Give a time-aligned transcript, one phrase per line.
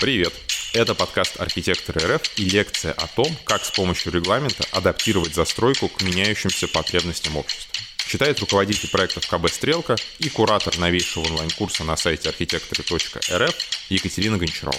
[0.00, 0.32] Привет!
[0.72, 6.02] Это подкаст «Архитекторы РФ» и лекция о том, как с помощью регламента адаптировать застройку к
[6.02, 7.82] меняющимся потребностям общества.
[8.06, 13.54] Читает руководитель проектов КБ «Стрелка» и куратор новейшего онлайн-курса на сайте архитекторы.рф
[13.90, 14.74] Екатерина Гончарова.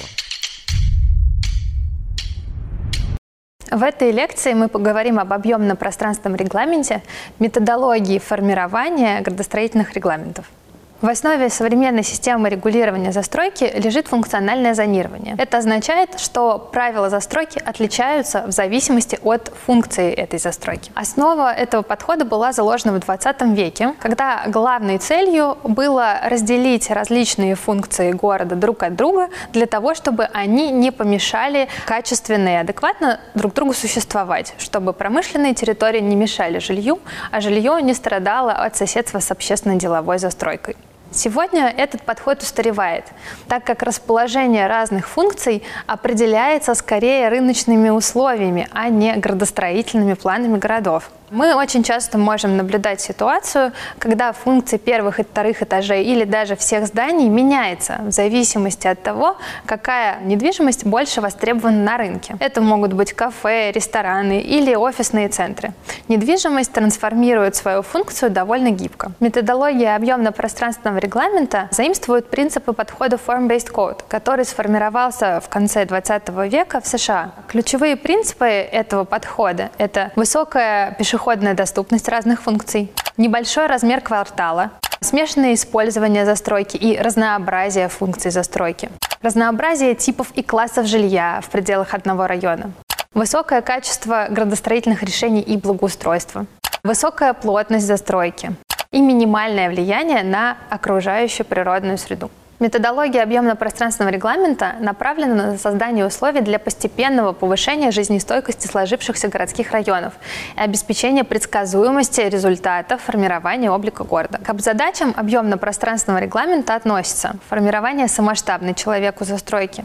[3.70, 7.04] В этой лекции мы поговорим об объемно-пространственном регламенте,
[7.38, 10.48] методологии формирования градостроительных регламентов–
[11.02, 15.36] в основе современной системы регулирования застройки лежит функциональное зонирование.
[15.40, 20.92] Это означает, что правила застройки отличаются в зависимости от функции этой застройки.
[20.94, 28.12] Основа этого подхода была заложена в 20 веке, когда главной целью было разделить различные функции
[28.12, 33.74] города друг от друга для того, чтобы они не помешали качественно и адекватно друг другу
[33.74, 37.00] существовать, чтобы промышленные территории не мешали жилью,
[37.32, 40.76] а жилье не страдало от соседства с общественно-деловой застройкой.
[41.14, 43.04] Сегодня этот подход устаревает,
[43.50, 51.12] так как расположение разных функций определяется скорее рыночными условиями, а не градостроительными планами городов.
[51.32, 56.86] Мы очень часто можем наблюдать ситуацию, когда функции первых и вторых этажей или даже всех
[56.88, 62.36] зданий меняется в зависимости от того, какая недвижимость больше востребована на рынке.
[62.42, 65.72] Это могут быть кафе, рестораны или офисные центры.
[66.10, 69.14] Недвижимость трансформирует свою функцию довольно гибко.
[69.22, 76.88] Методология объемно-пространственного регламента заимствует принципы подхода Form-Based Code, который сформировался в конце 20 века в
[76.88, 77.32] США.
[77.48, 85.54] Ключевые принципы этого подхода– это высокая пешеходная пешеходная доступность разных функций, небольшой размер квартала, смешанное
[85.54, 88.90] использование застройки и разнообразие функций застройки,
[89.22, 92.72] разнообразие типов и классов жилья в пределах одного района,
[93.14, 96.48] высокое качество градостроительных решений и благоустройства,
[96.84, 98.56] высокая плотность застройки
[98.92, 102.32] и минимальное влияние на окружающую природную среду.
[102.62, 110.14] Методология объемно-пространственного регламента направлена на создание условий для постепенного повышения жизнестойкости сложившихся городских районов
[110.56, 114.38] и обеспечения предсказуемости результатов формирования облика города.
[114.38, 119.84] К задачам объемно-пространственного регламента относятся формирование самоштабной человеку застройки,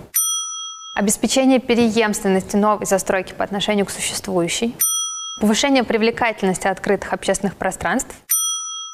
[0.92, 4.76] обеспечение переемственности новой застройки по отношению к существующей,
[5.40, 8.14] повышение привлекательности открытых общественных пространств,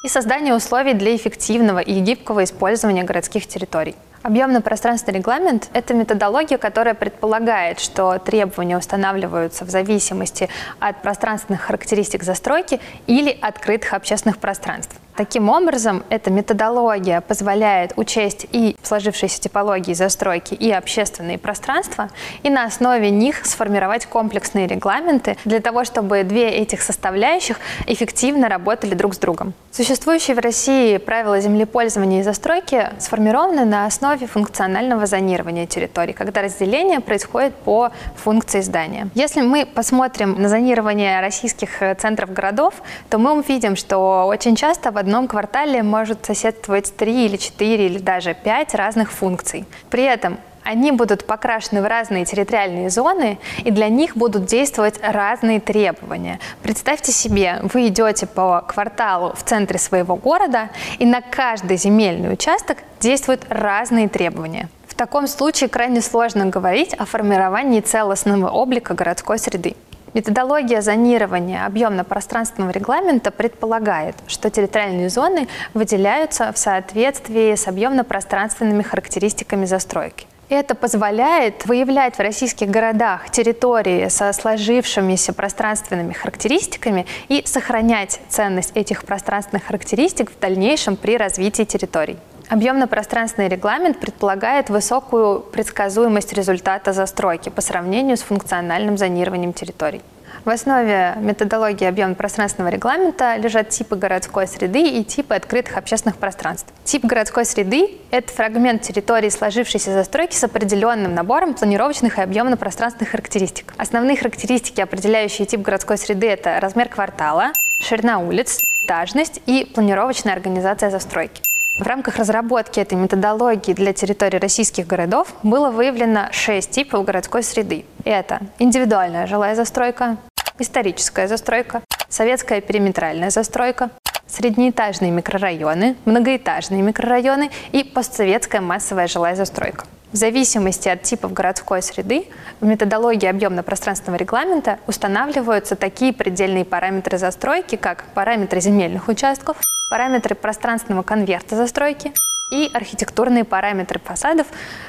[0.02, 3.94] и создание условий для эффективного и гибкого использования городских территорий.
[4.22, 10.48] Объемно-пространственный регламент– это методология, которая предполагает, что требования устанавливаются в зависимости
[10.78, 15.01] от пространственных характеристик застройки или открытых общественных пространств.
[15.16, 22.08] Таким образом, эта методология позволяет учесть и сложившиеся типологии застройки, и общественные пространства,
[22.42, 28.94] и на основе них сформировать комплексные регламенты для того, чтобы две этих составляющих эффективно работали
[28.94, 29.52] друг с другом.
[29.70, 37.00] Существующие в России правила землепользования и застройки сформированы на основе функционального зонирования территорий, когда разделение
[37.00, 39.08] происходит по функции здания.
[39.14, 42.74] Если мы посмотрим на зонирование российских центров городов,
[43.10, 47.98] то мы увидим, что очень часто в одном квартале может соседствовать три или четыре или
[47.98, 49.66] даже пять разных функций.
[49.90, 55.60] При этом они будут покрашены в разные территориальные зоны, и для них будут действовать разные
[55.60, 56.38] требования.
[56.62, 62.78] Представьте себе, вы идете по кварталу в центре своего города, и на каждый земельный участок
[63.00, 64.68] действуют разные требования.
[64.86, 69.74] В таком случае крайне сложно говорить о формировании целостного облика городской среды.
[70.14, 80.26] Методология зонирования объемно-пространственного регламента предполагает, что территориальные зоны выделяются в соответствии с объемно-пространственными характеристиками застройки.
[80.50, 89.06] Это позволяет выявлять в российских городах территории со сложившимися пространственными характеристиками и сохранять ценность этих
[89.06, 92.18] пространственных характеристик в дальнейшем при развитии территорий.
[92.52, 100.02] Объемно-пространственный регламент предполагает высокую предсказуемость результата застройки по сравнению с функциональным зонированием территорий.
[100.44, 106.70] В основе методологии объемно-пространственного регламента лежат типы городской среды и типы открытых общественных пространств.
[106.84, 113.72] Тип городской среды– это фрагмент территории сложившейся застройки с определенным набором планировочных и объемно-пространственных характеристик.
[113.78, 120.90] Основные характеристики, определяющие тип городской среды– это размер квартала, ширина улиц, этажность и планировочная организация
[120.90, 121.40] застройки.
[121.74, 127.86] В рамках разработки этой методологии для территории российских городов было выявлено шесть типов городской среды.
[128.04, 130.18] Это индивидуальная жилая застройка,
[130.58, 133.88] историческая застройка, советская периметральная застройка,
[134.26, 139.86] среднеэтажные микрорайоны, многоэтажные микрорайоны и постсоветская массовая жилая застройка.
[140.12, 142.26] В зависимости от типов городской среды
[142.60, 149.56] в методологии объемно-пространственного регламента устанавливаются такие предельные параметры застройки, как параметры земельных участков,
[149.92, 152.14] параметры пространственного конверта застройки,
[152.48, 154.46] и архитектурные параметры фасадов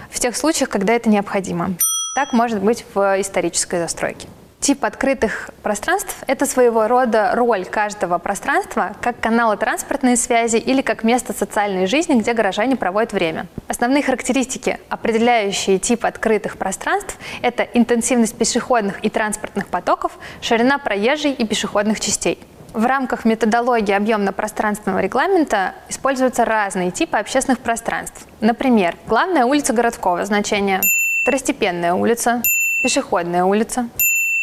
[0.09, 1.71] в тех случаях, когда это необходимо.
[2.15, 4.29] Так может быть в исторической застройке.
[4.61, 11.03] Тип открытых пространств– это своего рода роль каждого пространства как канала транспортной связи или как
[11.03, 13.47] место социальной жизни, где горожане проводят время.
[13.67, 21.45] Основные характеристики, определяющие тип открытых пространств– это интенсивность пешеходных и транспортных потоков, ширина проезжей и
[21.45, 22.39] пешеходных частей.
[22.73, 28.25] В рамках методологии объемно-пространственного регламента используются разные типы общественных пространств.
[28.41, 30.81] Например, главная улица городского значения,
[31.21, 32.41] второстепенная улица,
[32.81, 33.89] пешеходная улица,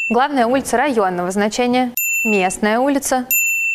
[0.08, 1.92] главная улица районного значения,
[2.22, 3.26] местная улица,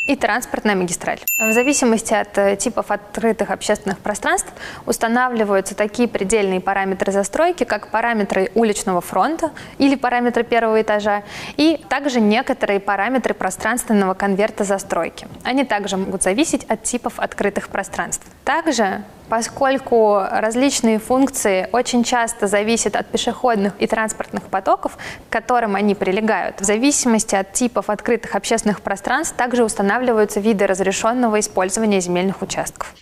[0.08, 1.20] и транспортная магистраль.
[1.38, 4.52] В зависимости от э, типов открытых общественных пространств
[4.86, 11.24] устанавливаются такие предельные параметры застройки, как параметры уличного фронта или параметры первого этажа,
[11.58, 15.28] и также некоторые параметры пространственного конверта застройки.
[15.44, 18.26] Они также могут зависеть от типов открытых пространств.
[18.44, 24.98] Также Поскольку различные функции очень часто зависят от пешеходных и транспортных потоков,
[25.30, 31.40] к которым они прилегают, в зависимости от типов открытых общественных пространств также устанавливаются виды разрешенного
[31.40, 32.94] использования земельных участков.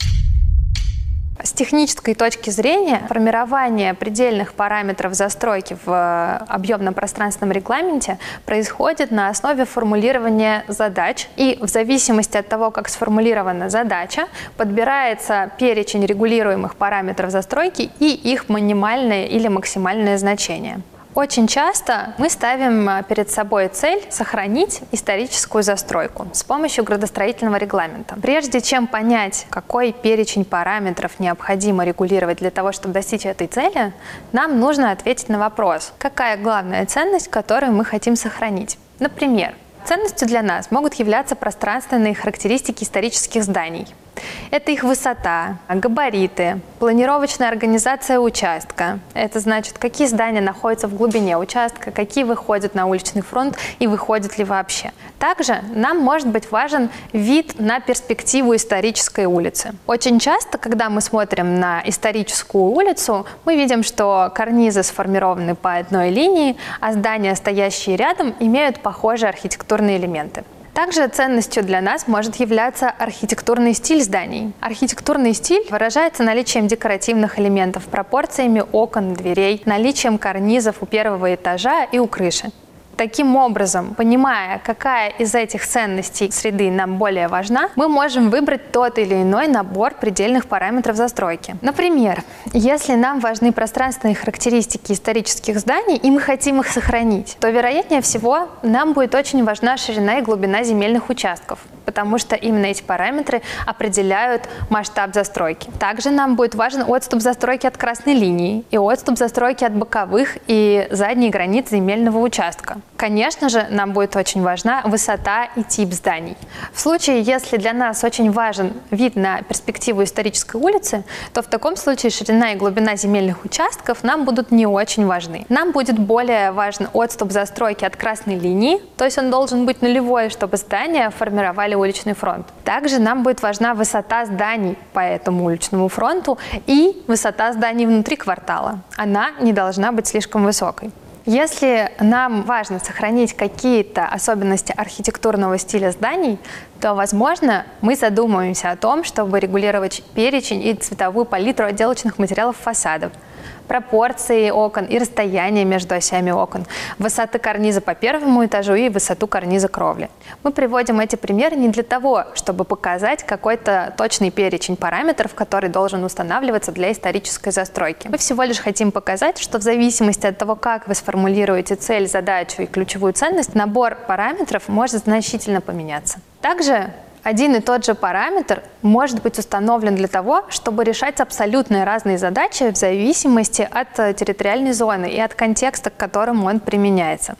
[1.41, 9.29] С технической точки зрения формирование предельных параметров застройки в э, объемном пространственном регламенте происходит на
[9.29, 11.27] основе формулирования задач.
[11.35, 14.27] И в зависимости от того, как сформулирована задача,
[14.57, 20.81] подбирается перечень регулируемых параметров застройки и их минимальное или максимальное значение.
[21.15, 28.15] Очень часто мы ставим э, перед собой цель сохранить историческую застройку с помощью градостроительного регламента.
[28.19, 33.93] Прежде чем понять, какой перечень параметров необходимо регулировать для того, чтобы достичь этой цели,
[34.31, 38.79] нам нужно ответить на вопрос, какая главная ценность, которую мы хотим сохранить.
[38.97, 39.53] Например,
[39.85, 43.85] ценностью для нас могут являться пространственные характеристики исторических зданий–
[44.51, 48.99] это их высота, габариты, планировочная организация участка.
[49.13, 54.37] Это значит, какие здания находятся в глубине участка, какие выходят на уличный фронт и выходят
[54.37, 54.91] ли вообще.
[55.17, 59.73] Также нам может быть важен вид на перспективу исторической улицы.
[59.87, 66.09] Очень часто, когда мы смотрим на историческую улицу, мы видим, что карнизы сформированы по одной
[66.09, 70.43] линии, а здания, стоящие рядом, имеют похожие архитектурные элементы.
[70.73, 74.53] Также ценностью для нас может являться архитектурный стиль зданий.
[74.59, 81.99] Архитектурный стиль выражается наличием декоративных элементов, пропорциями окон, дверей, наличием карнизов у первого этажа и
[81.99, 82.51] у крыши.
[82.97, 88.99] Таким образом, понимая, какая из этих ценностей среды нам более важна, мы можем выбрать тот
[88.99, 91.55] или иной набор предельных параметров застройки.
[91.61, 92.23] Например,
[92.53, 98.49] если нам важны пространственные характеристики исторических зданий, и мы хотим их сохранить, то, вероятнее всего,
[98.61, 104.49] нам будет очень важна ширина и глубина земельных участков потому что именно эти параметры определяют
[104.69, 105.69] масштаб застройки.
[105.79, 110.87] Также нам будет важен отступ застройки от красной линии и отступ застройки от боковых и
[110.91, 112.81] задней границ земельного участка.
[113.03, 116.37] Конечно же, нам будет очень важна высота и тип зданий.
[116.71, 121.03] В случае, если для нас очень важен вид на перспективу исторической улицы,
[121.33, 125.45] то в таком случае ширина и глубина земельных участков нам будут не очень важны.
[125.49, 130.29] Нам будет более важен отступ застройки от красной линии, то есть он должен быть нулевой,
[130.29, 132.47] чтобы здания формировали уличный фронт.
[132.63, 136.37] Также нам будет важна высота зданий по этому уличному фронту
[136.67, 138.79] и высота зданий внутри квартала.
[138.95, 140.91] Она не должна быть слишком высокой.
[141.25, 146.37] Если нам важно сохранить какие-то особенности архитектурного стиля зданий,
[146.81, 153.13] то, возможно, мы задумаемся о том, чтобы регулировать перечень и цветовую палитру отделочных материалов фасадов–
[153.67, 156.65] пропорции окон и расстояние между осями окон,
[156.99, 160.09] высоты карниза по первому этажу и высоту карниза кровли.
[160.43, 166.03] Мы приводим эти примеры не для того, чтобы показать какой-то точный перечень параметров, который должен
[166.03, 168.07] устанавливаться для исторической застройки.
[168.07, 172.63] Мы всего лишь хотим показать, что в зависимости от того, как вы сформулируете цель, задачу
[172.63, 176.19] и ключевую ценность, набор параметров может значительно поменяться.
[176.41, 176.91] Также
[177.23, 182.69] один и тот же параметр может быть установлен для того, чтобы решать абсолютно разные задачи
[182.69, 187.37] в зависимости от э, территориальной зоны и от контекста, к которому он применяется.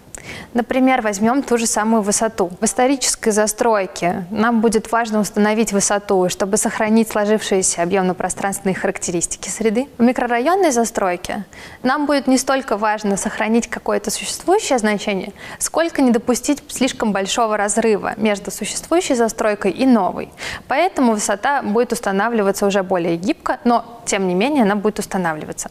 [0.54, 2.52] Например, возьмем ту же самую высоту.
[2.60, 9.88] В исторической застройке нам будет важно установить высоту, чтобы сохранить сложившиеся объемно-пространственные характеристики среды.
[9.98, 11.46] В микрорайонной застройке
[11.82, 18.14] нам будет не столько важно сохранить какое-то существующее значение, сколько не допустить слишком большого разрыва
[18.18, 20.30] между существующей застройкой и новой.
[20.68, 25.70] Поэтому высота будет устанавливаться уже более гибко, но тем не менее она будет устанавливаться.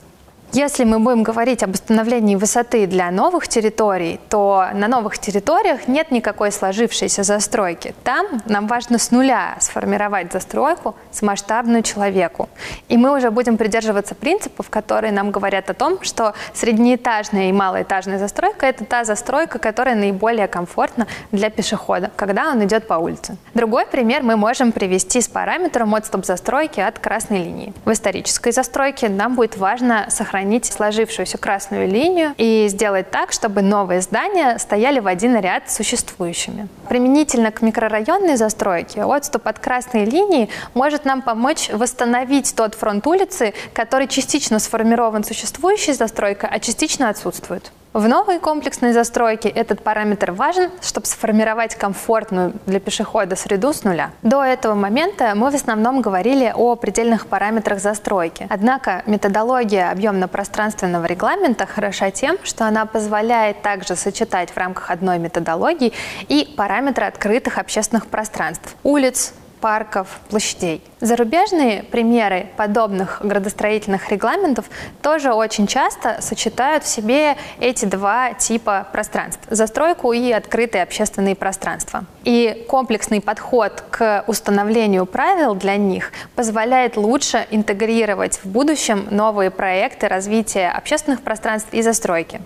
[0.55, 6.11] Если мы будем говорить об установлении высоты для новых территорий, то на новых территориях нет
[6.11, 7.95] никакой сложившейся застройки.
[8.05, 12.51] Там нам важно с нуля сформировать застройку с масштабную человеку.
[12.91, 18.19] И мы уже будем придерживаться принципов, которые нам говорят о том, что среднеэтажная и малоэтажная
[18.19, 23.39] застройка– это та застройка, которая наиболее комфортна для пешехода, когда он идет по улице.
[23.55, 27.73] Другой пример мы можем привести с параметром отступ застройки от красной линии.
[27.87, 33.63] В исторической застройке нам будет важно сохранить сохранить сложившуюся красную линию и сделать так, чтобы
[33.63, 36.67] новые здания стояли в один ряд с существующими.
[36.89, 43.55] Применительно к микрорайонной застройке отступ от красной линии может нам помочь восстановить тот фронт улицы,
[43.73, 47.71] который частично сформирован существующей застройкой, а частично отсутствует.
[47.93, 54.13] В новой комплексной застройке этот параметр важен, чтобы сформировать комфортную для пешехода среду с нуля.
[54.23, 58.47] До этого момента мы в основном говорили о предельных параметрах застройки.
[58.49, 65.93] Однако методология объемно-пространственного регламента хороша тем, что она позволяет также сочетать в рамках одной методологии
[66.29, 70.83] и параметры открытых общественных пространств– улиц, парков, площадей.
[71.01, 74.67] Зарубежные примеры подобных градостроительных регламентов
[75.01, 82.05] тоже очень часто сочетают в себе эти два типа пространств– застройку и открытые общественные пространства.
[82.25, 90.09] И комплексный подход к установлению правил для них позволяет лучше интегрировать в будущем новые проекты
[90.09, 92.41] развития общественных пространств и застройки.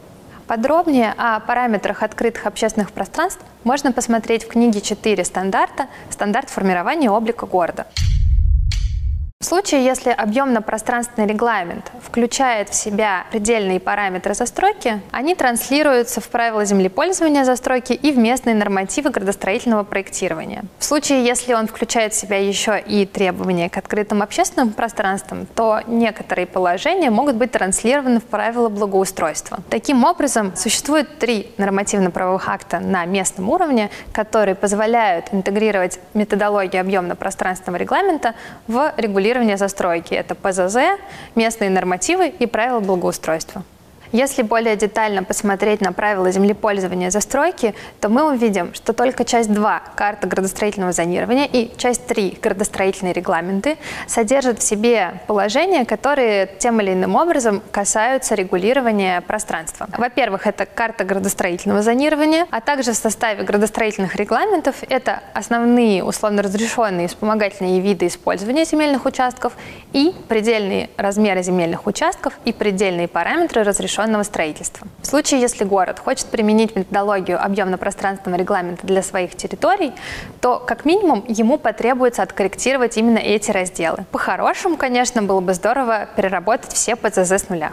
[0.46, 5.86] Подробнее о параметрах открытых общественных пространств можно посмотреть в книге «Четыре стандарта.
[6.08, 7.86] Стандарт формирования облика города».
[9.47, 16.64] В случае, если объемно-пространственный регламент включает в себя предельные параметры застройки, они транслируются в правила
[16.64, 20.64] землепользования застройки и в местные нормативы градостроительного проектирования.
[20.78, 25.81] В случае, если он включает в себя еще и требования к открытым общественным пространствам, то
[25.87, 29.59] некоторые положения могут быть транслированы в правила благоустройства.
[29.69, 38.35] Таким образом, существует три нормативно-правовых акта на местном уровне, которые позволяют интегрировать методологию объемно-пространственного регламента
[38.66, 40.14] в регулирование регулирования застройки.
[40.14, 40.99] Это ПЗЗ,
[41.35, 43.64] местные нормативы и правила благоустройства.
[44.16, 49.82] Если более детально посмотреть на правила землепользования застройки, то мы увидим, что только часть 2
[49.94, 56.94] карта градостроительного зонирования и часть 3 градостроительные регламенты содержат в себе положения, которые тем или
[56.94, 59.87] иным образом касаются регулирования пространства.
[59.99, 67.08] Во-первых, это карта градостроительного зонирования, а также в составе градостроительных регламентов это основные условно разрешенные
[67.08, 69.52] вспомогательные виды использования земельных участков
[69.92, 74.86] и предельные размеры земельных участков и предельные параметры разрешенных разрешенного строительства.
[75.02, 79.92] В случае, если город хочет применить методологию объемно-пространственного регламента для своих территорий,
[80.40, 84.04] то как минимум ему потребуется откорректировать именно эти разделы.
[84.12, 87.72] По-хорошему, конечно, было бы здорово переработать все ПЗЗ с нуля.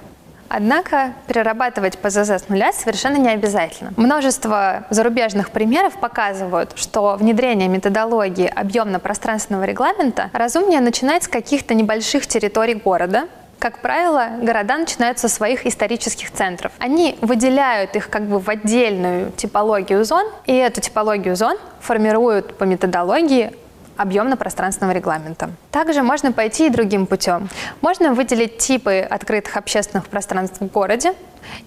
[0.49, 3.91] Однако перерабатывать ПЗЗ с нуля совершенно не обязательно.
[3.97, 12.75] Множество зарубежных примеров показывают, что внедрение методологии объемно-пространственного регламента разумнее начинать с каких-то небольших территорий
[12.75, 13.27] города,
[13.63, 16.73] как правило, города начинают со своих исторических центров.
[16.79, 22.65] Они выделяют их как бы в отдельную типологию зон, и эту типологию зон формируют по
[22.65, 23.55] методологии
[23.97, 25.51] объемно-пространственного регламента.
[25.71, 27.49] Также можно пойти и другим путем.
[27.81, 31.13] Можно выделить типы открытых общественных пространств в городе,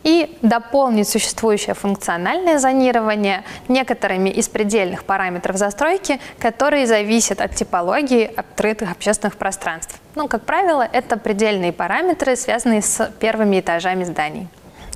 [0.03, 8.91] и дополнить существующее функциональное зонирование некоторыми из предельных параметров застройки, которые зависят от типологии открытых
[8.93, 10.01] общественных пространств.
[10.15, 14.49] Ну, как правило, это предельные параметры, связанные с первыми этажами зданий.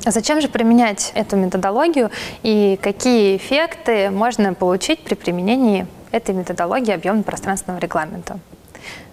[0.06, 2.10] Зачем же применять эту методологию
[2.42, 8.38] и какие эффекты можно получить при применении этой методологии объемно-пространственного регламента?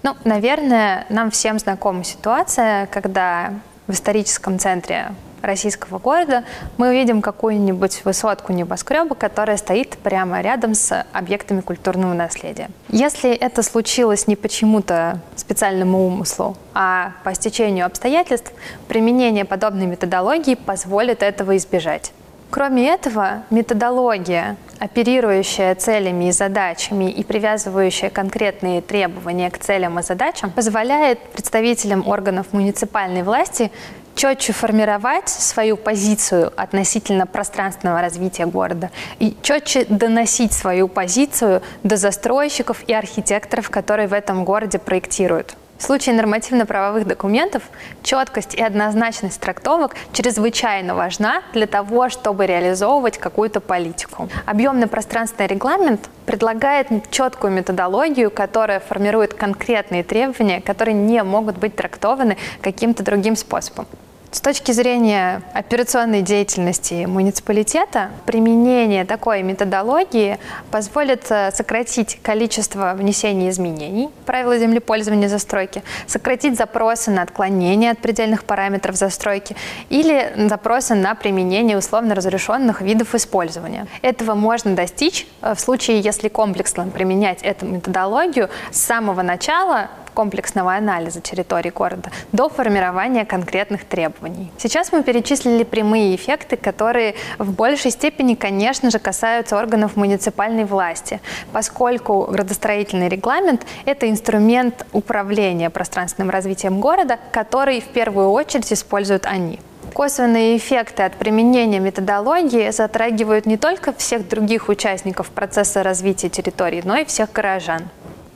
[0.03, 3.53] Ну, наверное, нам всем знакома ситуация, когда
[3.87, 5.11] в историческом центре
[5.41, 6.43] российского города,
[6.77, 12.69] мы увидим какую-нибудь высотку небоскреба, которая стоит прямо рядом с объектами культурного наследия.
[12.89, 18.51] Если это случилось не почему-то специальному умыслу, а по стечению обстоятельств,
[18.87, 22.11] применение подобной методологии позволит этого избежать.
[22.49, 30.51] Кроме этого, методология, оперирующая целями и задачами и привязывающая конкретные требования к целям и задачам,
[30.51, 33.71] позволяет представителям органов муниципальной власти
[34.15, 42.83] четче формировать свою позицию относительно пространственного развития города и четче доносить свою позицию до застройщиков
[42.87, 45.55] и архитекторов, которые в этом городе проектируют.
[45.77, 47.61] В случае нормативно-правовых документов
[48.01, 54.27] четкость и однозначность трактовок чрезвычайно важна для того, чтобы реализовывать какую-то политику.
[54.47, 62.37] Объемный пространственный регламент предлагает четкую методологию, которая формирует конкретные требования, которые не могут быть трактованы
[62.61, 63.85] каким-то другим способом.
[64.29, 70.37] С точки зрения операционной деятельности муниципалитета, применение такой методологии
[70.69, 77.99] позволит э, сократить количество внесения изменений в правила землепользования застройки, сократить запросы на отклонение от
[77.99, 79.55] предельных параметров застройки
[79.87, 83.87] или запросы на применение условно разрешенных видов использования.
[84.01, 90.73] Этого можно достичь э, в случае, если комплексно применять эту методологию с самого начала комплексного
[90.73, 94.51] анализа территории города до формирования конкретных требований.
[94.57, 101.19] Сейчас мы перечислили прямые эффекты, которые в большей степени, конечно же, касаются органов муниципальной власти,
[101.53, 109.59] поскольку градостроительный регламент– это инструмент управления пространственным развитием города, который в первую очередь используют они.
[109.93, 116.97] Косвенные эффекты от применения методологии затрагивают не только всех других участников процесса развития территории, но
[116.97, 117.83] и всех горожан.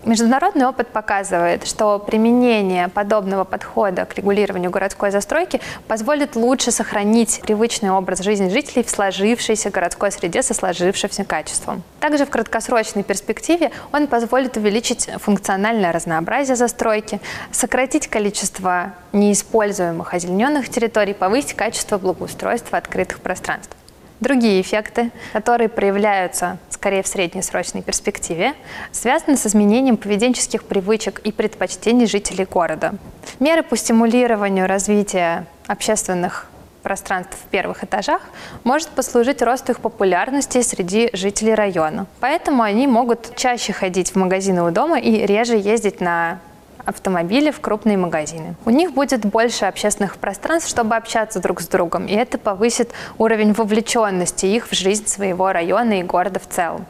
[0.04, 7.92] Международный опыт показывает, что применение подобного подхода к регулированию городской застройки позволит лучше сохранить привычный
[7.92, 11.84] образ жизни жителей в сложившейся городской среде со сложившимся качеством.
[12.00, 21.14] Также в краткосрочной перспективе он позволит увеличить функциональное разнообразие застройки, сократить количество неиспользуемых озелененных территорий,
[21.14, 23.76] повысить качество благоустройства открытых пространств.
[24.20, 28.56] Другие эффекты, которые проявляются скорее в среднесрочной перспективе,
[28.92, 32.96] связаны с изменением поведенческих привычек и предпочтений жителей города.
[33.40, 36.48] Меры по стимулированию развития общественных
[36.82, 38.24] пространств в первых этажах
[38.64, 42.08] может послужить росту их популярности среди жителей района.
[42.20, 46.40] Поэтому они могут чаще ходить в магазины у дома и реже ездить на
[46.86, 48.56] автомобили в крупные магазины.
[48.66, 53.54] У них будет больше общественных пространств, чтобы общаться друг с другом, и это повысит уровень
[53.54, 56.86] вовлеченности их в жизнь своего района и города в целом.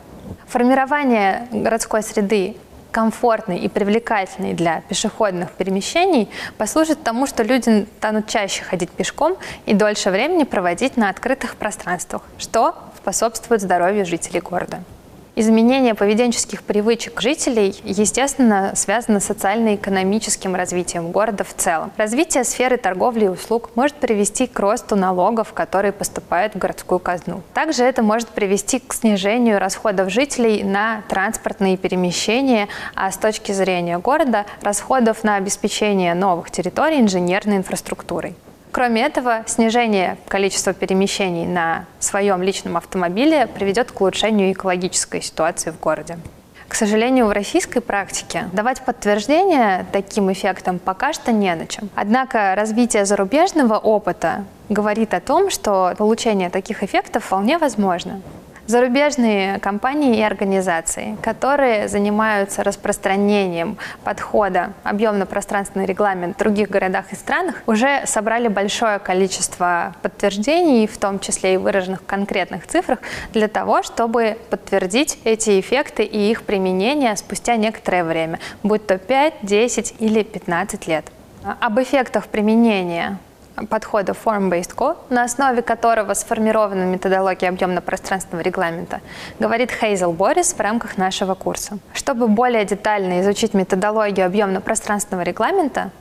[0.47, 2.55] Формирование городской среды
[2.91, 9.73] комфортной и привлекательной для пешеходных перемещений послужит тому, что люди станут чаще ходить пешком и
[9.73, 14.83] дольше времени проводить на открытых пространствах, что способствует здоровью жителей города.
[15.33, 21.91] Изменение поведенческих привычек жителей, естественно, связано с социально-экономическим развитием города в целом.
[21.95, 27.43] Развитие сферы торговли и услуг может привести к росту налогов, которые поступают в городскую казну.
[27.53, 33.99] Также это может привести к снижению расходов жителей на транспортные перемещения, а с точки зрения
[33.99, 38.35] города– расходов на обеспечение новых территорий инженерной инфраструктурой.
[38.71, 45.79] Кроме этого, снижение количества перемещений на своем личном автомобиле приведет к улучшению экологической ситуации в
[45.79, 46.17] городе.
[46.69, 51.89] К сожалению, в российской практике давать подтверждение таким эффектам пока что не на чем.
[51.95, 58.21] Однако развитие зарубежного опыта говорит о том, что получение таких эффектов вполне возможно
[58.71, 67.61] зарубежные компании и организации, которые занимаются распространением подхода объемно-пространственный регламент в других городах и странах,
[67.67, 72.99] уже собрали большое количество подтверждений, в том числе и выраженных в конкретных цифрах,
[73.33, 79.33] для того, чтобы подтвердить эти эффекты и их применение спустя некоторое время, будь то 5,
[79.41, 81.05] 10 или 15 лет.
[81.59, 83.17] Об эффектах применения
[83.69, 89.01] подхода Form-Based Code, на основе которого сформирована методология объемно-пространственного регламента,
[89.39, 91.77] говорит Хейзел Борис в рамках нашего курса.
[91.93, 95.91] Чтобы более детально изучить методологию объемно-пространственного регламента,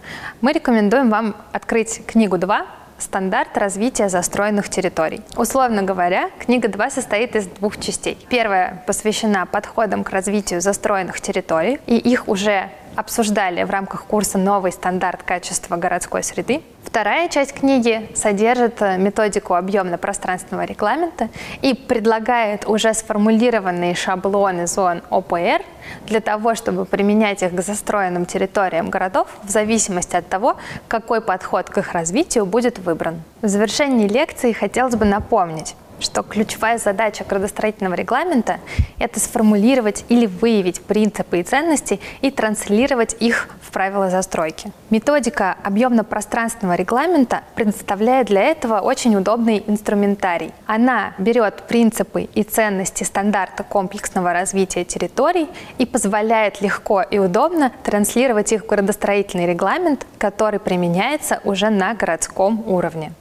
[0.41, 2.67] мы рекомендуем вам открыть книгу 2
[2.99, 5.23] стандарт развития застроенных территорий.
[5.37, 8.19] Условно говоря, книга 2 состоит из двух частей.
[8.29, 14.73] Первая посвящена подходам к развитию застроенных территорий, и их уже обсуждали в рамках курса «Новый
[14.73, 16.61] стандарт качества городской среды».
[16.91, 21.29] Вторая часть книги содержит э, методику объемно-пространственного регламента
[21.63, 25.63] и предлагает уже сформулированные шаблоны зон ОПР
[26.09, 30.57] для того, чтобы применять их к застроенным территориям городов в зависимости от того,
[30.89, 33.23] какой подход к их развитию будет выбран.
[33.41, 38.61] В завершении лекции хотелось бы напомнить, что ключевая задача градостроительного регламента–
[38.99, 44.73] это сформулировать или выявить принципы и ценности и транслировать их в правила застройки.
[44.91, 50.53] Методика объемно-пространственного регламента предоставляет для этого очень удобный инструментарий.
[50.67, 58.53] Она берет принципы и ценности стандарта комплексного развития территорий и позволяет легко и удобно транслировать
[58.53, 63.13] их в градостроительный регламент, который применяется уже на городском уровне.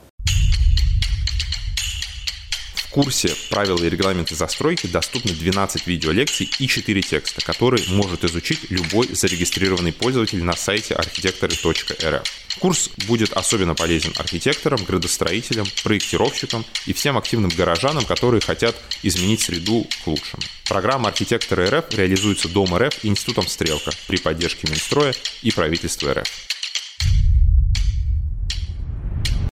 [3.04, 9.08] Курсе «Правила и регламенты застройки» доступны 12 видеолекций и 4 текста, которые может изучить любой
[9.08, 12.24] зарегистрированный пользователь на сайте архитекторы.рф.
[12.60, 19.88] Курс будет особенно полезен архитекторам, градостроителям, проектировщикам и всем активным горожанам, которые хотят изменить среду
[20.04, 20.44] к лучшему.
[20.68, 26.28] Программа «Архитекторы РФ» реализуется Дом РФ и Институтом «Стрелка» при поддержке Минстроя и правительства РФ.